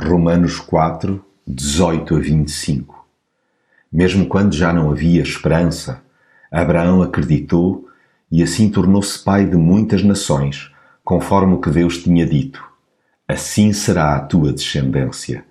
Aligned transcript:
Romanos 0.00 0.60
4, 0.60 1.24
18 1.44 2.14
a 2.14 2.18
25 2.20 3.04
Mesmo 3.92 4.26
quando 4.26 4.54
já 4.54 4.72
não 4.72 4.92
havia 4.92 5.20
esperança, 5.20 6.00
Abraão 6.52 7.02
acreditou 7.02 7.88
e 8.30 8.40
assim 8.40 8.70
tornou-se 8.70 9.18
pai 9.18 9.44
de 9.44 9.56
muitas 9.56 10.04
nações, 10.04 10.70
conforme 11.02 11.54
o 11.54 11.60
que 11.60 11.68
Deus 11.68 11.98
tinha 11.98 12.24
dito. 12.24 12.62
Assim 13.26 13.72
será 13.72 14.14
a 14.14 14.20
tua 14.20 14.52
descendência. 14.52 15.44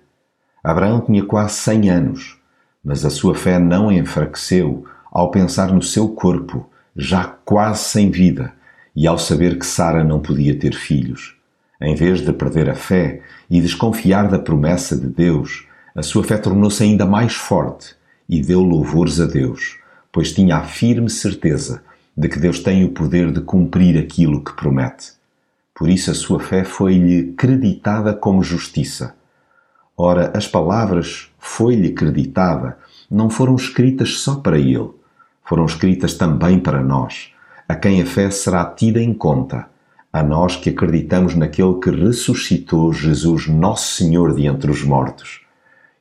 Abraão 0.64 1.02
tinha 1.02 1.26
quase 1.26 1.56
cem 1.56 1.90
anos, 1.90 2.38
mas 2.82 3.04
a 3.04 3.10
sua 3.10 3.34
fé 3.34 3.58
não 3.58 3.92
enfraqueceu 3.92 4.86
ao 5.12 5.30
pensar 5.30 5.70
no 5.70 5.82
seu 5.82 6.08
corpo, 6.08 6.70
já 6.96 7.24
quase 7.44 7.84
sem 7.84 8.10
vida, 8.10 8.54
e 8.96 9.06
ao 9.06 9.18
saber 9.18 9.58
que 9.58 9.66
Sara 9.66 10.02
não 10.02 10.20
podia 10.20 10.58
ter 10.58 10.74
filhos. 10.74 11.37
Em 11.80 11.94
vez 11.94 12.20
de 12.20 12.32
perder 12.32 12.68
a 12.68 12.74
fé 12.74 13.22
e 13.48 13.60
desconfiar 13.60 14.28
da 14.28 14.38
promessa 14.38 14.96
de 14.96 15.06
Deus, 15.06 15.66
a 15.94 16.02
sua 16.02 16.24
fé 16.24 16.36
tornou-se 16.36 16.82
ainda 16.82 17.06
mais 17.06 17.34
forte 17.34 17.94
e 18.28 18.42
deu 18.42 18.62
louvores 18.62 19.20
a 19.20 19.26
Deus, 19.26 19.78
pois 20.10 20.32
tinha 20.32 20.56
a 20.56 20.64
firme 20.64 21.08
certeza 21.08 21.82
de 22.16 22.28
que 22.28 22.40
Deus 22.40 22.58
tem 22.58 22.84
o 22.84 22.90
poder 22.90 23.30
de 23.30 23.40
cumprir 23.40 23.96
aquilo 23.96 24.42
que 24.42 24.56
promete. 24.56 25.12
Por 25.72 25.88
isso 25.88 26.10
a 26.10 26.14
sua 26.14 26.40
fé 26.40 26.64
foi-lhe 26.64 27.32
creditada 27.34 28.12
como 28.12 28.42
justiça. 28.42 29.14
Ora, 29.96 30.32
as 30.36 30.48
palavras 30.48 31.30
foi-lhe 31.38 31.90
creditada 31.90 32.76
não 33.08 33.30
foram 33.30 33.54
escritas 33.54 34.18
só 34.18 34.36
para 34.36 34.58
ele, 34.58 34.90
foram 35.44 35.64
escritas 35.64 36.14
também 36.14 36.58
para 36.58 36.82
nós, 36.82 37.32
a 37.68 37.76
quem 37.76 38.02
a 38.02 38.06
fé 38.06 38.30
será 38.30 38.64
tida 38.64 39.00
em 39.00 39.14
conta 39.14 39.66
a 40.12 40.22
nós 40.22 40.56
que 40.56 40.70
acreditamos 40.70 41.34
naquele 41.34 41.74
que 41.80 41.90
ressuscitou 41.90 42.92
Jesus, 42.92 43.46
nosso 43.46 43.96
Senhor, 43.96 44.34
de 44.34 44.46
entre 44.46 44.70
os 44.70 44.82
mortos. 44.82 45.42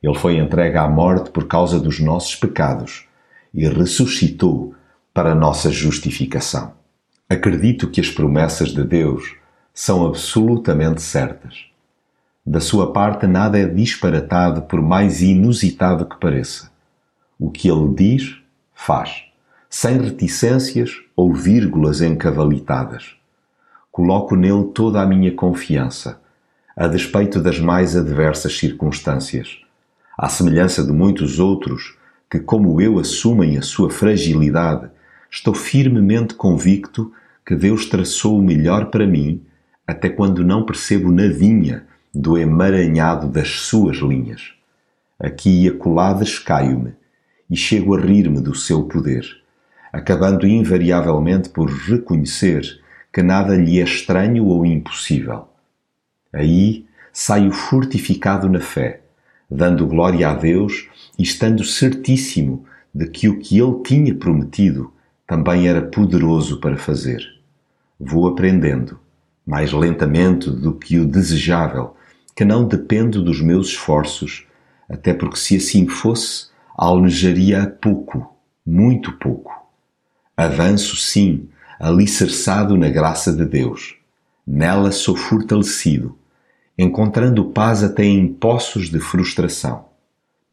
Ele 0.01 0.17
foi 0.17 0.37
entregue 0.37 0.77
à 0.77 0.87
morte 0.87 1.29
por 1.29 1.45
causa 1.45 1.79
dos 1.79 1.99
nossos 1.99 2.35
pecados 2.35 3.05
e 3.53 3.67
ressuscitou 3.67 4.73
para 5.13 5.35
nossa 5.35 5.71
justificação. 5.71 6.73
Acredito 7.29 7.89
que 7.89 7.99
as 7.99 8.09
promessas 8.09 8.69
de 8.69 8.83
Deus 8.83 9.35
são 9.73 10.05
absolutamente 10.05 11.01
certas. 11.01 11.65
Da 12.45 12.61
sua 12.61 12.93
parte, 12.93 13.27
nada 13.27 13.59
é 13.59 13.65
disparatado, 13.65 14.61
por 14.61 14.81
mais 14.81 15.21
inusitado 15.21 16.05
que 16.05 16.17
pareça. 16.17 16.71
O 17.37 17.51
que 17.51 17.69
ele 17.69 17.93
diz, 17.93 18.37
faz, 18.73 19.23
sem 19.69 19.97
reticências 19.99 21.01
ou 21.15 21.33
vírgulas 21.33 22.01
encavalitadas 22.01 23.17
coloco 23.97 24.35
nele 24.35 24.65
toda 24.75 25.01
a 25.01 25.07
minha 25.07 25.31
confiança, 25.31 26.21
a 26.75 26.87
despeito 26.87 27.41
das 27.41 27.59
mais 27.59 27.95
adversas 27.95 28.55
circunstâncias. 28.55 29.57
À 30.15 30.29
semelhança 30.29 30.83
de 30.83 30.91
muitos 30.91 31.39
outros 31.39 31.97
que, 32.29 32.39
como 32.39 32.79
eu, 32.79 32.99
assumem 32.99 33.57
a 33.57 33.63
sua 33.63 33.89
fragilidade, 33.89 34.87
estou 35.31 35.55
firmemente 35.55 36.35
convicto 36.35 37.11
que 37.43 37.55
Deus 37.55 37.87
traçou 37.87 38.37
o 38.37 38.43
melhor 38.43 38.91
para 38.91 39.07
mim, 39.07 39.41
até 39.87 40.09
quando 40.09 40.45
não 40.45 40.63
percebo 40.63 41.11
nadinha 41.11 41.87
do 42.13 42.37
emaranhado 42.37 43.27
das 43.27 43.49
suas 43.61 43.97
linhas. 43.97 44.53
Aqui 45.19 45.63
e 45.63 45.69
acolá 45.69 46.13
descaio-me 46.13 46.93
e 47.49 47.55
chego 47.57 47.95
a 47.95 47.99
rir-me 47.99 48.41
do 48.41 48.53
seu 48.53 48.83
poder, 48.83 49.25
acabando 49.91 50.45
invariavelmente 50.45 51.49
por 51.49 51.67
reconhecer 51.67 52.85
que 53.17 53.23
nada 53.23 53.55
lhe 53.55 53.79
é 53.79 53.83
estranho 53.83 54.45
ou 54.45 54.63
impossível. 54.63 55.47
Aí 56.31 56.85
saio 57.11 57.51
fortificado 57.51 58.47
na 58.47 58.59
fé, 58.59 59.01
dando 59.49 59.87
glória 59.87 60.29
a 60.29 60.35
Deus 60.35 60.87
e 61.17 61.23
estando 61.23 61.63
certíssimo 61.63 62.63
de 62.93 63.07
que 63.07 63.27
o 63.27 63.39
que 63.39 63.57
ele 63.57 63.81
tinha 63.83 64.13
prometido 64.13 64.93
também 65.25 65.67
era 65.67 65.81
poderoso 65.81 66.59
para 66.59 66.77
fazer. 66.77 67.25
Vou 67.99 68.27
aprendendo, 68.27 68.99
mais 69.43 69.73
lentamente 69.73 70.51
do 70.51 70.75
que 70.75 70.99
o 70.99 71.07
desejável, 71.07 71.97
que 72.35 72.45
não 72.45 72.67
dependo 72.67 73.23
dos 73.23 73.41
meus 73.41 73.69
esforços, 73.69 74.45
até 74.87 75.11
porque 75.11 75.39
se 75.39 75.57
assim 75.57 75.87
fosse, 75.87 76.49
almejaria 76.75 77.65
pouco, 77.81 78.37
muito 78.63 79.11
pouco. 79.13 79.51
Avanço 80.37 80.95
sim, 80.95 81.49
alicerçado 81.79 82.75
na 82.75 82.89
graça 82.89 83.31
de 83.31 83.45
Deus. 83.45 83.95
Nela 84.45 84.91
sou 84.91 85.15
fortalecido, 85.15 86.17
encontrando 86.77 87.45
paz 87.45 87.83
até 87.83 88.03
em 88.03 88.27
poços 88.27 88.89
de 88.89 88.99
frustração. 88.99 89.85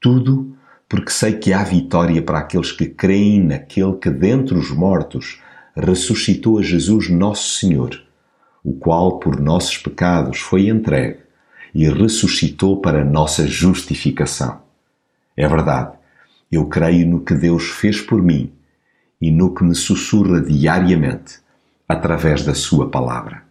Tudo 0.00 0.56
porque 0.88 1.10
sei 1.10 1.32
que 1.34 1.52
há 1.52 1.64
vitória 1.64 2.20
para 2.20 2.38
aqueles 2.38 2.70
que 2.70 2.86
creem 2.86 3.42
naquele 3.42 3.94
que 3.94 4.10
dentre 4.10 4.56
os 4.56 4.70
mortos 4.70 5.40
ressuscitou 5.76 6.58
a 6.58 6.62
Jesus 6.62 7.08
nosso 7.08 7.58
Senhor, 7.58 8.00
o 8.62 8.74
qual 8.74 9.18
por 9.18 9.40
nossos 9.40 9.78
pecados 9.78 10.38
foi 10.38 10.68
entregue 10.68 11.18
e 11.74 11.88
ressuscitou 11.88 12.80
para 12.80 13.04
nossa 13.04 13.46
justificação. 13.46 14.60
É 15.36 15.48
verdade, 15.48 15.96
eu 16.52 16.66
creio 16.66 17.08
no 17.08 17.20
que 17.20 17.34
Deus 17.34 17.64
fez 17.64 18.00
por 18.00 18.22
mim 18.22 18.52
e 19.26 19.30
no 19.30 19.54
que 19.54 19.64
me 19.64 19.74
sussurra 19.74 20.38
diariamente 20.38 21.40
através 21.88 22.44
da 22.44 22.54
Sua 22.54 22.90
palavra. 22.90 23.43